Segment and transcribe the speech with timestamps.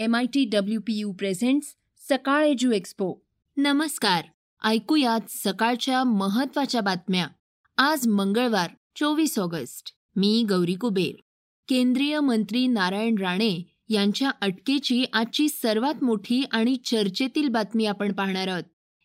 [0.00, 1.66] M I T W P U presents
[2.08, 3.14] Sakal edu expo
[3.56, 4.24] नमस्कार.
[4.64, 7.26] ऐकूयात सकाळच्या महत्त्वाच्या बातम्या.
[7.78, 9.90] आज मंगळवार चोवीस ऑगस्ट.
[10.16, 11.20] मी गौरी कुबेर.
[11.68, 18.64] केंद्रीय मंत्री नारायण राणे यांच्या अटकेची आजची सर्वात मोठी आणि चर्चेतील बातमी आपण पाहणार आहोत.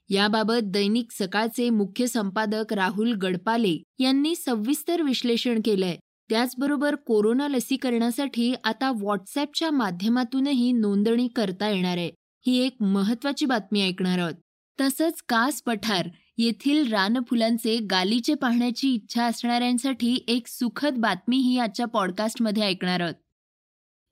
[0.09, 5.97] याबाबत दैनिक सकाळचे मुख्य संपादक राहुल गडपाले यांनी सविस्तर विश्लेषण केलंय.
[6.29, 12.11] त्याचबरोबर कोरोना लसीकरणासाठी आता व्हॉट्सअपच्या माध्यमातूनही नोंदणी करता येणार आहे.
[12.47, 14.33] ही एक महत्वाची बातमी ऐकणार आहोत.
[14.81, 22.63] तसंच कास पठार येथील रानफुलांचे गालीचे पाहण्याची इच्छा असणाऱ्यांसाठी एक सुखद बातमी ही आजच्या पॉडकास्टमध्ये
[22.63, 23.13] ऐकणार आहोत.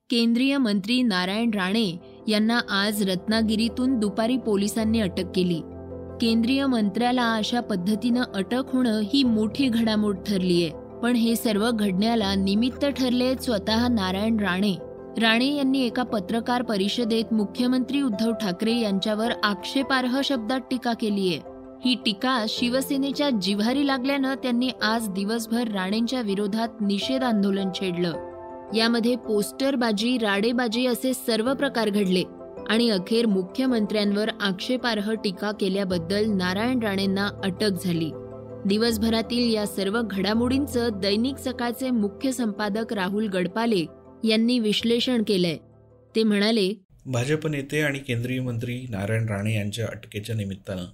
[0.09, 5.61] केंद्रीय मंत्री नारायण राणे यांना आज रत्नागिरीतून दुपारी पोलिसांनी अटक केली.
[6.21, 10.69] केंद्रीय मंत्र्याला अशा पद्धतीनं अटक होणं ही मोठी घडामोड ठरलीय.
[11.03, 14.75] पण हे सर्व घडण्याला निमित्त ठरले स्वतः नारायण राणे.
[15.17, 21.37] राणे यांनी एका पत्रकार परिषदेत मुख्यमंत्री उद्धव ठाकरे यांच्यावर आक्षेपार्ह शब्दात टीका केलीय
[21.85, 28.13] ही टीका शिवसेनेच्या जिव्हारी लागल्यानं त्यांनी आज दिवसभर राणेंच्या विरोधात निषेध आंदोलन छेडलं.
[28.75, 32.23] यामध्ये पोस्टरबाजी राडेबाजी असे सर्व प्रकार घडले
[32.69, 38.11] आणि अखेर मुख्यमंत्र्यांवर आक्षेपार्ह टीका केल्याबद्दल नारायण राणेंना अटक झाली.
[38.65, 43.85] दिवसभरातील या सर्व घडामोडींचं दैनिक सकाळचे मुख्य संपादक राहुल गडपाले
[44.23, 45.57] यांनी विश्लेषण केलंय.
[46.15, 46.73] ते म्हणाले
[47.05, 50.85] भाजप नेते आणि केंद्रीय मंत्री नारायण राणे यांच्या अटकेच्या निमित्तानं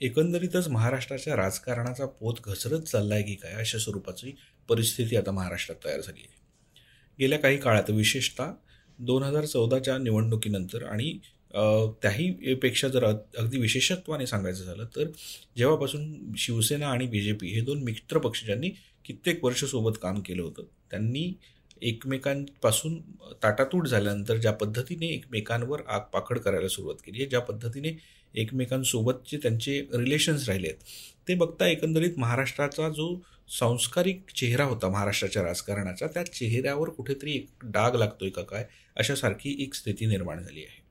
[0.00, 4.34] एकंदरीतच महाराष्ट्राच्या राजकारणाचा पोत घसरत चाललाय की काय अशा स्वरूपाची
[4.68, 6.40] परिस्थिती आता महाराष्ट्रात तयार झाली आहे.
[7.20, 8.50] गेल्या काही काळात विशेषतः
[8.98, 11.18] दोन हजार चौदाच्या निवडणुकीनंतर आणि
[12.02, 15.10] त्याही पेक्षा जर अगदी विशेषत्वाने सांगायचं झालं तर
[15.56, 18.70] जेव्हापासून शिवसेना आणि बी जे पी हे दोन मित्र पक्ष ज्यांनी
[19.04, 21.32] कित्येक वर्ष सोबत काम केलं होतं त्यांनी
[21.82, 22.98] एकमेकांपासून
[23.42, 27.92] ताटातूट झाल्यानंतर ज्या पद्धतीने एकमेकांवर आग पाखड करायला सुरुवात केली आहे ज्या पद्धतीने
[28.34, 30.84] एकमेकांसोबतचे त्यांचे रिलेशन्स राहिले आहेत
[31.28, 33.14] ते बघता एकंदरीत महाराष्ट्राचा जो
[33.50, 38.64] सांस्कारिक चेहरा होता महाराष्ट्राच्या राजकारणाचा त्या चेहऱ्यावर कुठेतरी एक डाग लागतोय का काय
[38.96, 40.81] अशासारखी एक स्थिती निर्माण झाली आहे.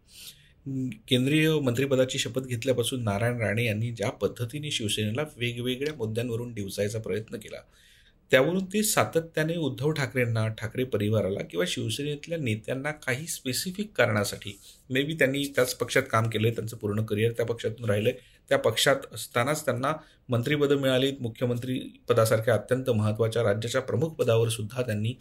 [0.66, 7.62] केंद्रीय मंत्रिपदाची शपथ घेतल्यापासून नारायण राणे यांनी ज्या पद्धतीने शिवसेनेला वेगवेगळ्या मुद्द्यांवरून डिवचायचा प्रयत्न केला
[8.32, 14.58] त्यावरून ते सातत्याने उद्धव ठाकरेंना ठाकरे परिवाराला किंवा शिवसेनेतल्या नेत्यांना काही स्पेसिफिक कारणासाठी
[14.90, 18.20] मे बी त्यांनी त्याच पक्षात काम केलं आहे त्यांचं पूर्ण करिअर त्या पक्षातून राहिलं आहे
[18.50, 19.94] त्या पक्षात असतानाच त्यांना
[20.30, 21.80] मंत्रिपदं मिळालीत मुख्यमंत्री
[22.10, 25.14] पदासारख्या अत्यंत महत्त्वाच्या राज्याच्या प्रमुख पदावर सुद्धा त्यांनी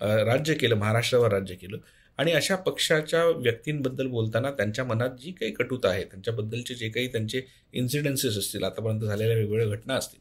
[0.00, 1.76] राज्य केलं महाराष्ट्रावर राज्य केलं.
[2.18, 7.42] आणि अशा पक्षाच्या व्यक्तींबद्दल बोलताना त्यांच्या मनात जी काही कटुता आहे त्यांच्याबद्दलचे जे काही त्यांचे
[7.72, 10.20] इन्सिडेन्सेस असतील आतापर्यंत झालेल्या वेगवेगळ्या घटना असतील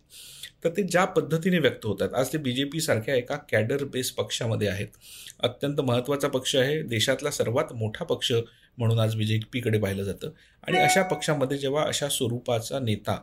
[0.64, 2.14] तर ते ज्या पद्धतीने व्यक्त होतात.
[2.14, 4.88] आज ते बी जे पी सारख्या एका कॅडर बेस पक्षामध्ये आहेत.
[5.40, 6.82] अत्यंत महत्त्वाचा पक्ष आहे.
[6.84, 8.32] देशातला सर्वात मोठा पक्ष
[8.78, 10.32] म्हणून आज बी जे पीकडे पाहिलं जातं.
[10.64, 13.20] आणि अशा पक्षामध्ये जेव्हा अशा स्वरूपाचा नेता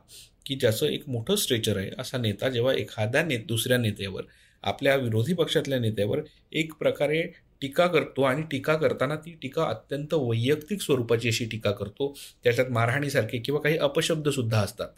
[0.47, 4.23] की ज्याचं एक मोठं स्ट्रेचर आहे असा नेता जेव्हा एखाद्या ने दुसऱ्या नेत्यावर
[4.65, 6.21] आपल्या विरोधी पक्षातल्या नेत्यावर
[6.53, 7.23] एक प्रकारे
[7.61, 12.17] टीका करतो आणि टीका करताना ती टीका अत्यंत वैयक्तिक स्वरूपाची अशी टीका करतो.
[12.45, 14.89] त्याच्यात मारहाणीसारखे किंवा काही अपशब्दसुद्धा असतात.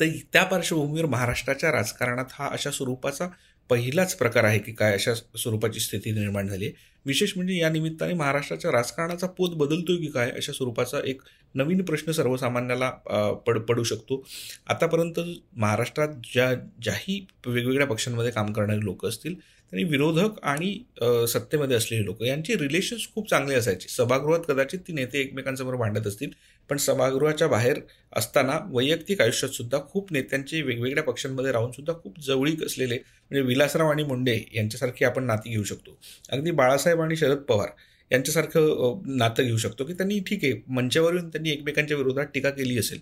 [0.00, 3.28] तर त्या पार्श्वभूमीवर महाराष्ट्राच्या राजकारणात हा अशा स्वरूपाचा
[3.70, 6.74] पहिलाच प्रकार आहे की काय अशा स्वरूपाची स्थिती निर्माण झाली आहे.
[7.06, 11.22] विशेष म्हणजे या निमित्ताने महाराष्ट्राच्या राजकारणाचा पोत बदलतोय की काय अशा स्वरूपाचा एक
[11.54, 12.90] नवीन प्रश्न सर्वसामान्याला
[13.46, 14.22] पड पडू शकतो.
[14.68, 15.20] आतापर्यंत
[15.56, 20.72] महाराष्ट्रात ज्या ज्याही वेगवेगळ्या पक्षांमध्ये काम करणारे लोक असतील त्यांनी विरोधक आणि
[21.28, 23.88] सत्तेमध्ये असलेले लोक यांचे रिलेशन्स खूप चांगले असायचे.
[23.88, 26.30] सभागृहात कदाचित ती नेते एकमेकांसमोर भांडत असतील
[26.70, 27.80] पण सभागृहाच्या बाहेर
[28.12, 33.90] असताना वैयक्तिक आयुष्यात सुद्धा खूप नेत्यांचे वेगवेगळ्या पक्षांमध्ये राहून सुद्धा खूप जवळीक असलेले म्हणजे विलासराव
[33.90, 35.98] आणि मुंडे यांच्यासारखी आपण नाती घेऊ शकतो.
[36.30, 37.68] अगदी बाळासाहेब आणि शरद पवार
[38.10, 42.98] यांच्यासारखं नातं घेऊ शकतो की त्यांनी ठीक आहे मंचावरून त्यांनी एकमेकांच्या विरोधात टीका केली असेल.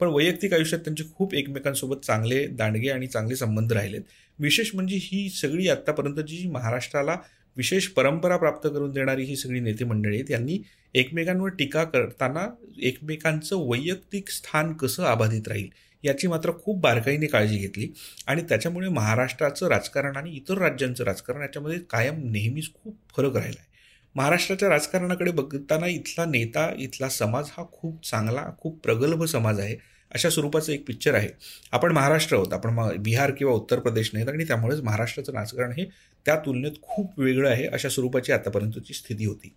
[0.00, 4.02] पण वैयक्तिक आयुष्यात त्यांचे खूप एकमेकांसोबत चांगले दांडगे आणि चांगले संबंध राहिलेत.
[4.38, 7.16] विशेष म्हणजे ही सगळी आत्तापर्यंत जी महाराष्ट्राला
[7.56, 10.58] विशेष परंपरा प्राप्त करून देणारी ही सगळी नेते मंडळी आहेत यांनी
[10.94, 12.46] एकमेकांवर टीका करताना
[12.82, 15.68] एकमेकांचं वैयक्तिक स्थान कसं अबाधित राहील
[16.04, 17.88] याची मात्र खूप बारकाईने काळजी घेतली.
[18.26, 23.68] आणि त्याच्यामुळे महाराष्ट्राचं राजकारण आणि इतर राज्यांचं राजकारण याच्यामध्ये कायम नेहमीच खूप फरक राहिला आहे.
[24.14, 29.76] महाराष्ट्राच्या राजकारणाकडे बघताना इथला नेता इथला समाज हा खूप चांगला खूप प्रगल्भ समाज आहे.
[30.12, 31.28] अशा स्वरूपाचं एक पिक्चर आहे.
[31.72, 32.52] आपण महाराष्ट्र आहोत.
[32.52, 35.84] आपण बिहार किंवा उत्तर प्रदेश नाहीत आणि त्यामुळेच महाराष्ट्राचं राजकारण हे
[36.26, 39.52] त्या तुलनेत खूप वेगळं आहे अशा स्वरूपाची आतापर्यंतची स्थिती होती.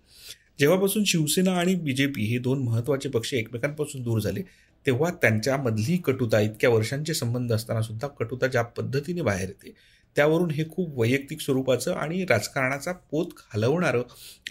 [0.59, 4.41] जेव्हापासून शिवसेना आणि बी जे पी हे दोन महत्त्वाचे पक्ष एकमेकांपासून दूर झाले
[4.85, 9.73] तेव्हा त्यांच्यामधली कटुता इतक्या वर्षांचे संबंध असताना सुद्धा कटुता ज्या पद्धतीने बाहेर येते
[10.15, 14.01] त्यावरून हे खूप वैयक्तिक स्वरूपाचं आणि राजकारणाचा पोत घालवणारं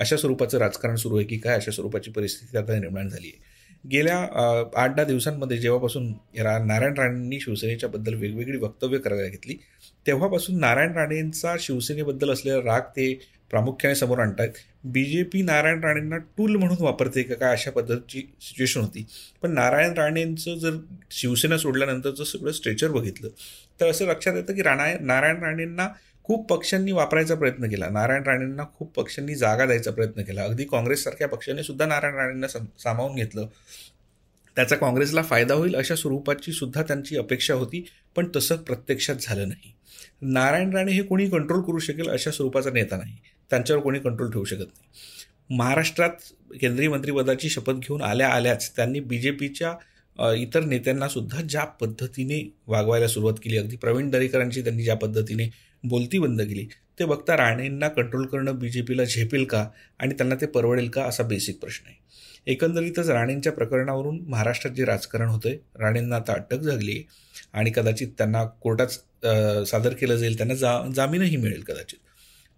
[0.00, 3.47] अशा स्वरूपाचं राजकारण सुरू आहे की काय अशा स्वरूपाची परिस्थिती आता निर्माण झाली आहे.
[3.84, 4.16] गेल्या
[4.76, 9.56] आठ दहा दिवसांमध्ये जेव्हापासून रा नारायण राणेंनी शिवसेनेच्या बद्दल वेगवेगळी वक्तव्य करायला घेतली
[10.06, 13.12] तेव्हापासून नारायण राणेंचा शिवसेनेबद्दल असलेला राग ते
[13.50, 14.48] प्रामुख्याने समोर आणतात
[14.84, 19.06] बी जे पी नारायण राणेंना टूल म्हणून वापरते का काय अशा पद्धतीची सिच्युएशन होती.
[19.42, 20.76] पण नारायण राणेंचं जर
[21.10, 23.28] शिवसेना सोडल्यानंतरचं सगळं स्ट्रेचर बघितलं
[23.80, 25.88] तर असं लक्षात येतं की राणा नारायण राणेंना
[26.28, 27.88] खूप पक्षांनी वापरायचा प्रयत्न केला.
[27.88, 30.42] नारायण राणेंना खूप पक्षांनी जागा द्यायचा प्रयत्न केला.
[30.42, 33.46] अगदी काँग्रेससारख्या पक्षाने सुद्धा नारायण राणेंना सामावून घेतलं.
[34.56, 37.84] त्याचा काँग्रेसला फायदा होईल अशा स्वरूपाची सुद्धा त्यांची अपेक्षा होती
[38.16, 39.72] पण तसं प्रत्यक्षात झालं नाही.
[40.22, 43.16] नारायण राणे हे कोणी कंट्रोल करू शकेल अशा स्वरूपाचा नेता नाही.
[43.50, 45.56] त्यांच्यावर कोणी कंट्रोल ठेवू शकत नाही.
[45.56, 49.74] महाराष्ट्रात केंद्रीय मंत्रिपदाची शपथ घेऊन आल्या आल्याच त्यांनी बी जे पीच्या
[50.36, 55.48] इतर नेत्यांना सुद्धा ज्या पद्धतीने वागवायला सुरुवात केली अगदी प्रवीण दरेकरांची त्यांनी ज्या पद्धतीने
[55.84, 56.66] बोलती बंद केली.
[56.98, 59.66] ते बघता राणेंना कंट्रोल करणं बी जे पीला झेपेल का?
[60.00, 61.04] आणि त्यांना ते परवडेल का?
[61.04, 61.96] असा बेसिक प्रश्न आहे.
[62.46, 67.02] एकंदरीतच राणेंच्या प्रकरणावरून महाराष्ट्रात जे राजकारण होतंय राणेंना आता अटक झाली
[67.52, 71.98] आणि कदाचित त्यांना कोर्टात सादर केलं जाईल त्यांना जा जामीनही मिळेल कदाचित.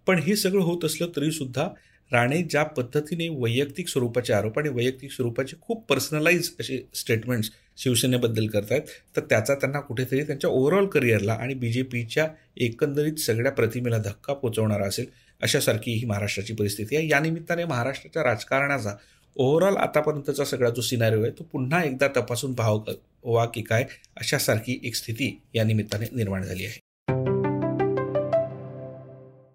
[0.07, 1.69] पण हे सगळं होत असलं तरीसुद्धा
[2.11, 7.51] राणे ज्या पद्धतीने वैयक्तिक स्वरूपाचे आरोप आणि वैयक्तिक स्वरूपाचे खूप पर्सनलाइज असे स्टेटमेंट्स
[7.81, 8.83] शिवसेनेबद्दल करतायत
[9.17, 14.35] तर त्याचा त्यांना कुठेतरी त्यांच्या ओव्हरऑल करिअरला आणि बी जे पीच्या एकंदरीत सगळ्या प्रतिमेला धक्का
[14.35, 15.07] पोचवणारा असेल
[15.43, 17.09] अशासारखी ही महाराष्ट्राची परिस्थिती आहे.
[17.09, 18.95] यानिमित्ताने महाराष्ट्राच्या राजकारणाचा
[19.37, 23.85] ओव्हरऑल आतापर्यंतचा सगळा जो सिनारिओ आहे तो पुन्हा एकदा तपासून पाहावा की काय
[24.17, 26.81] अशासारखी एक स्थिती या निमित्ताने निर्माण झाली आहे.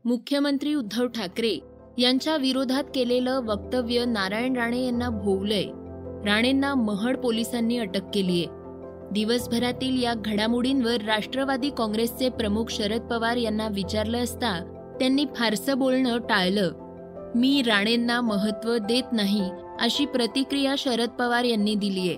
[0.05, 1.59] मुख्यमंत्री उद्धव ठाकरे
[1.97, 5.84] यांच्या विरोधात केलेलं वक्तव्य नारायण राणे यांना भोवलंय.
[6.25, 8.65] राणेंना महड पोलिसांनी अटक केली आहे
[9.11, 14.63] दिवसभरातील या घडामोडींवर राष्ट्रवादी काँग्रेसचे प्रमुख शरद पवार यांना विचारलं असता
[14.99, 16.71] त्यांनी फारसं बोलणं टाळलं.
[17.35, 19.49] मी राणेंना महत्त्व देत नाही
[19.79, 22.15] अशी प्रतिक्रिया शरद पवार यांनी दिलीय.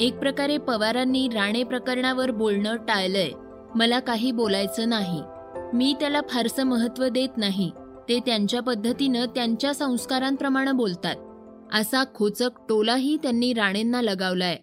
[0.00, 3.30] एक प्रकारे पवारांनी राणे प्रकरणावर बोलणं टाळलंय.
[3.74, 5.22] मला काही बोलायचं नाही.
[5.72, 7.70] मी त्याला फारसं महत्त्व देत नाही.
[8.08, 11.16] ते त्यांच्या पद्धतीनं त्यांच्या संस्कारांप्रमाणे बोलतात.
[11.74, 14.56] असा खोचक टोलाही त्यांनी राणेंना लगावलाय.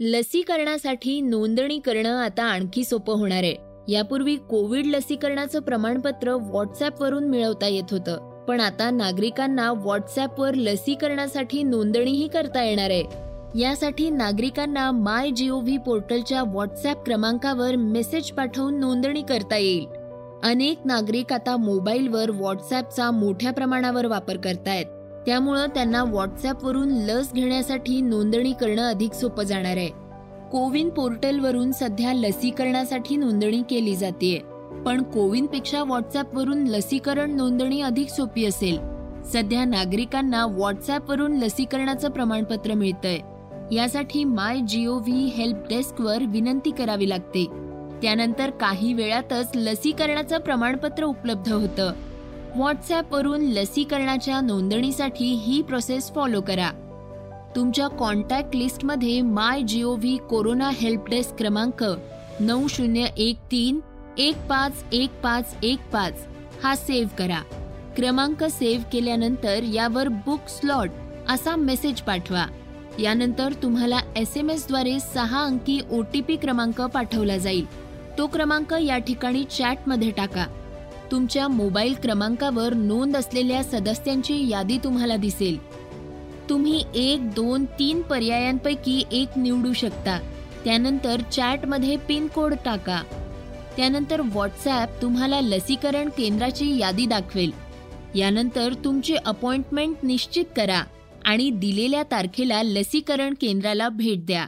[0.00, 3.56] लसीकरणासाठी नोंदणी करणं आता आणखी सोपं होणार आहे.
[3.88, 8.44] यापूर्वी कोविड लसीकरणाचं प्रमाणपत्र व्हॉट्सअपवरून मिळवता येत होतं.
[8.44, 13.04] पण आता नागरिकांना व्हॉट्सअपवर लसीकरणासाठी नोंदणीही करता येणार आहे.
[13.60, 19.99] यासाठी नागरिकांना माय जीओव्ही पोर्टलच्या व्हॉट्सअप क्रमांकावर मेसेज पाठवून नोंदणी करता येईल.
[20.44, 24.86] अनेक नागरिक आता मोबाईलवर व्हॉट्सअपचा मोठ्या प्रमाणावर वापर करतायत.
[25.26, 29.88] त्यामुळं त्यांना व्हॉट्सअपवरून लस घेण्यासाठी नोंदणी करणं अधिक सोपं जाणार आहे.
[30.52, 34.42] कोविन पोर्टलवरून सध्या लसीकरणासाठी नोंदणी केली जाते
[34.86, 38.78] पण कोविनपेक्षा व्हॉट्सअपवरून लसीकरण नोंदणी अधिक सोपी असेल.
[39.24, 43.18] सध्या नागरिकांना व्हॉट्सअपवरून लसीकरणाचं प्रमाणपत्र मिळतंय.
[43.74, 47.69] यासाठी माय जिओव्ही हेल्प डेस्कवर विनंती करावी लागते.
[48.02, 51.92] त्यानंतर काही वेळातच लसीकरणाचं प्रमाणपत्र उपलब्ध होतं.
[52.56, 56.70] व्हॉट्सॲपवरून लसीकरणाच्या नोंदणीसाठी ही प्रोसेस फॉलो करा.
[57.56, 61.84] तुमच्या कॉन्टॅक्ट लिस्टमध्ये my G O V corona help desk क्रमांक
[62.40, 63.80] नऊ शून्य एक तीन
[64.18, 66.26] एक पाच एक पाच एक पाच
[66.64, 67.42] हा सेव्ह करा.
[67.96, 70.90] क्रमांक सेव्ह केल्यानंतर यावर बुक स्लॉट
[71.28, 72.46] असा मेसेज पाठवा.
[72.98, 77.66] यानंतर तुम्हाला एस एम एसद्वारे सहा अंकी ओ टी पी क्रमांक पाठवला जाईल.
[78.20, 80.46] तो क्रमांक या ठिकाणी चॅटमध्ये टाका.
[81.10, 85.56] तुमच्या मोबाईल क्रमांकावर नोंद असलेल्या सदस्यांची यादी तुम्हाला दिसेल.
[86.48, 90.18] तुम्ही एक दोन तीन पर्यायांपैकी एक निवडू शकता.
[90.64, 93.02] त्यानंतर चॅटमध्ये पिन कोड टाका.
[93.76, 97.50] त्यानंतर व्हॉट्सॲप तुम्हाला लसीकरण केंद्राची यादी दाखवेल.
[98.14, 100.84] यानंतर तुमची अपॉइंटमेंट निश्चित करा
[101.24, 104.46] आणि दिलेल्या तारखेला लसीकरण केंद्राला भेट द्या.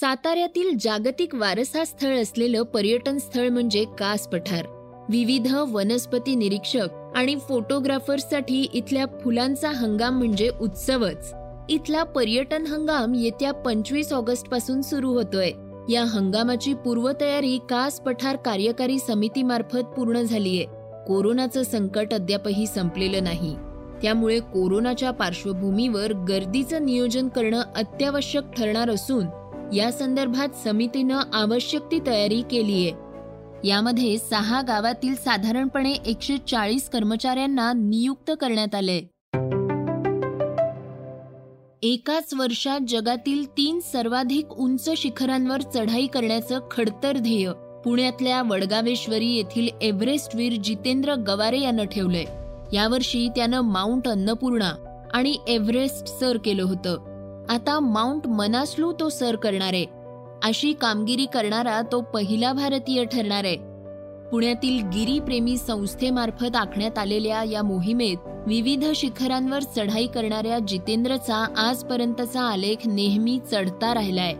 [0.00, 4.66] साताऱ्यातील जागतिक वारसा स्थळ असलेलं पर्यटन स्थळ म्हणजे कास पठार.
[5.08, 11.32] विविध वनस्पती निरीक्षक आणि फोटोग्राफर्ससाठी इथल्या फुलांचा हंगाम म्हणजे उत्सवच.
[11.68, 15.50] इथला पर्यटन हंगाम येत्या पंचवीस ऑगस्टपासून सुरू होतोय.
[15.88, 20.64] या हंगामाची पूर्वतयारी कास पठार कार्यकारी समितीमार्फत पूर्ण झालीय.
[21.06, 23.56] कोरोनाचं संकट अद्यापही संपलेलं नाही.
[24.02, 29.26] त्यामुळे कोरोनाच्या पार्श्वभूमीवर गर्दीचं नियोजन करणं अत्यावश्यक ठरणार असून
[29.74, 32.90] या संदर्भात समितीनं आवश्यक ती तयारी केलीय.
[33.68, 38.98] यामध्ये सहा गावातील साधारणपणे एकशे चाळीस कर्मचाऱ्यांना नियुक्त करण्यात आले
[41.82, 47.52] एकाच वर्षात जगातील तीन सर्वाधिक उंच शिखरांवर चढाई करण्याचं खडतर ध्येय
[47.84, 52.24] पुण्यातल्या वडगावेश्वरी येथील एव्हरेस्टवीर जितेंद्र गवारे यानं ठेवलंय.
[52.76, 57.15] यावर्षी त्यानं माउंट अन्नपूर्णा आणि एव्हरेस्ट सर केलं होतं.
[57.48, 59.72] आता माउंट मनासलू तो सर करणार.
[59.74, 59.86] आहे
[60.44, 63.56] अशी कामगिरी करणारा तो पहिला भारतीय ठरणार आहे.
[64.30, 73.38] पुण्यातील गिरीप्रेमी संस्थेमार्फत आखण्यात आलेल्या या मोहिमेत विविध शिखरांवर चढाई करणाऱ्या जितेंद्रचा आजपर्यंतचा आलेख नेहमी
[73.50, 74.34] चढता राहिलाय.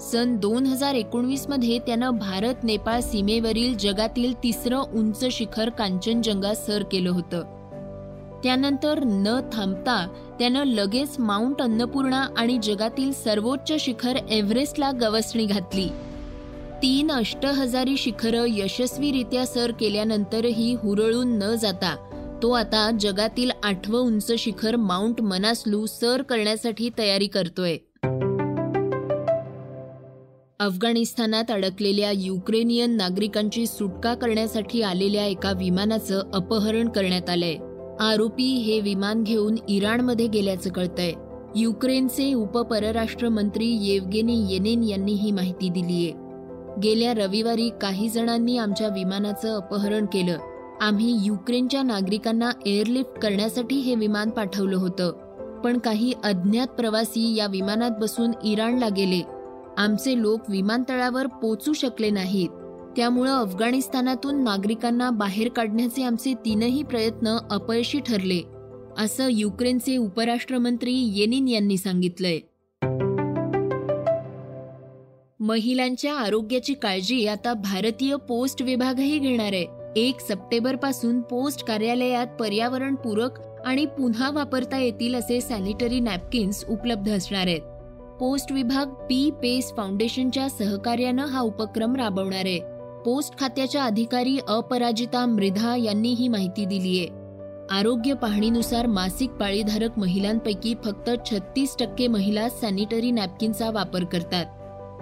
[0.00, 7.10] सन दोन हजार एकोणवीसमध्ये त्यानं भारत नेपाळ सीमेवरील जगातील तिसरं उंच शिखर कांचनजंगा सर केलं
[7.10, 7.61] होतं.
[8.42, 10.06] त्यानंतर न थांबता
[10.38, 15.88] त्यानं लगेच माउंट अन्नपूर्णा आणि जगातील सर्वोच्च शिखर एव्हरेस्टला गवसणी घातली.
[16.82, 21.96] तीन अष्टहजारी शिखरं यशस्वीरित्या सर केल्यानंतरही हुरळून न जाता
[22.42, 27.76] तो आता जगातील आठवं उंच शिखर माउंट मनासलू सर करण्यासाठी तयारी करतोय.
[30.60, 37.56] अफगाणिस्तानात अडकलेल्या युक्रेनियन नागरिकांची सुटका करण्यासाठी आलेल्या एका विमानाचं अपहरण करण्यात आलंय.
[38.00, 41.12] आरोपी हे विमान घेऊन इराणमध्ये गेल्याचं कळतंय.
[41.56, 46.12] युक्रेनचे उपपरराष्ट्र मंत्री येवगेनी येनेन यांनी ही माहिती दिलीये.
[46.82, 50.38] गेल्या रविवारी काही जणांनी आमच्या विमानाचं अपहरण केलं.
[50.80, 55.12] आम्ही युक्रेनच्या नागरिकांना एअरलिफ्ट करण्यासाठी हे विमान पाठवलं होतं.
[55.64, 59.22] पण काही अज्ञात प्रवासी या विमानात बसून इराणला गेले.
[59.76, 62.48] आमचे लोक विमानतळावर पोचू शकले नाहीत.
[62.96, 68.42] त्यामुळं अफगाणिस्तानातून नागरिकांना बाहेर काढण्याचे आमचे तीनही प्रयत्न अपयशी ठरले
[68.98, 72.38] असं युक्रेनचे उपराष्ट्रमंत्री येनिन यांनी सांगितलंय.
[75.40, 79.66] महिलांच्या आरोग्याची काळजी आता भारतीय पोस्ट विभागही घेणार आहे.
[79.96, 83.30] एक सप्टेंबरपासून पोस्ट कार्यालयात पर्यावरणपूरक
[83.66, 87.60] आणि पुन्हा वापरता येतील असे सॅनिटरी नॅपकिन्स उपलब्ध असणार आहेत.
[88.20, 92.71] पोस्ट विभाग पी पेस फाउंडेशनच्या सहकार्यानं हा उपक्रम राबवणार आहे.
[93.04, 97.22] पोस्ट खात्याच्या अधिकारी अपराजिता मृधा यांनी ही माहिती दिली आहे
[97.70, 104.46] आरोग्य पाहणीनुसार मासिक पाळीधारक महिलांपैकी फक्त छत्तीस टक्के महिला सॅनिटरी नॅपकिनचा वापर करतात.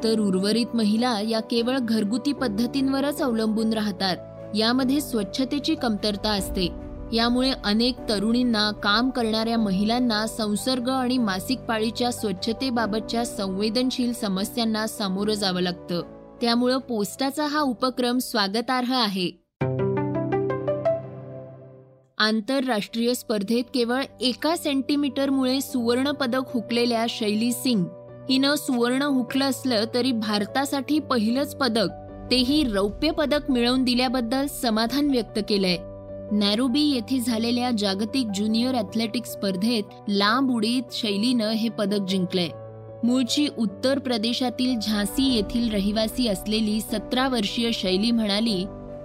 [0.05, 4.17] तर उर्वरित महिला या केवळ घरगुती पद्धतींवरच अवलंबून राहतात.
[4.57, 6.69] यामध्ये स्वच्छतेची कमतरता असते.
[7.13, 15.61] यामुळे अनेक तरुणींना काम करणाऱ्या महिलांना संसर्ग आणि मासिक पाळीच्या स्वच्छतेबाबतच्या संवेदनशील समस्यांना सामोरं जावं
[15.61, 16.20] लागतं.
[16.41, 19.31] त्यामुळं पोस्टाचा हा उपक्रम स्वागतार्ह आहे.
[22.19, 27.85] आंतरराष्ट्रीय स्पर्धेत केवळ एका सेंटीमीटरमुळे सुवर्ण पदक हुकलेल्या शैली सिंग
[28.31, 31.89] हिनं सुवर्ण हुकलं असलं तरी भारतासाठी पहिलंच पदक
[32.31, 35.77] तेही रौप्य पदक मिळवून दिल्याबद्दल समाधान व्यक्त केलंय.
[36.33, 42.49] नॅरोबी येथे झालेल्या जागतिक ज्युनियर अथलेटिक्स स्पर्धेत लांब उडीत शैलीनं हे पदक जिंकलंय.
[43.05, 48.65] मूळची उत्तर प्रदेशातील झांसी येथील रहिवासी असलेली सतरा वर्षीय शैली म्हणाली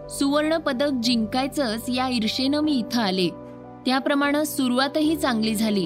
[0.10, 3.28] सुवर्ण पदक जिंकायचंच या ईर्षेनं मी इथं आले.
[3.86, 5.86] त्याप्रमाणे सुरुवातही चांगली झाली.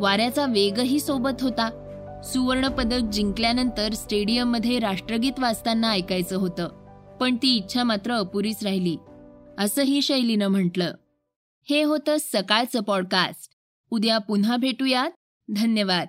[0.00, 1.84] वाऱ्याचा वेगही सोबत होता.
[2.24, 6.68] सुवर्ण पदक जिंकल्यानंतर स्टेडियममध्ये राष्ट्रगीत वाचताना ऐकायचं होतं.
[7.20, 8.96] पण ती इच्छा मात्र अपुरीच राहिली.
[9.58, 10.94] असंही शैलीनं म्हटलं.
[11.70, 13.50] हे होतं सकाळचं पॉडकास्ट.
[13.90, 15.10] उद्या पुन्हा भेटूयात.
[15.56, 16.08] धन्यवाद.